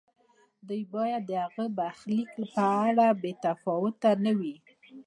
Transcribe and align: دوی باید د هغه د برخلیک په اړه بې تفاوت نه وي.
دوی 0.67 0.83
باید 0.93 1.23
د 1.27 1.31
هغه 1.45 1.65
د 1.71 1.75
برخلیک 1.77 2.29
په 2.55 2.63
اړه 2.85 3.07
بې 3.21 3.31
تفاوت 3.43 3.97
نه 4.25 4.31
وي. 4.39 4.55